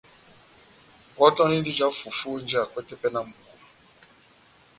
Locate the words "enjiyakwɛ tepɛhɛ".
2.39-3.09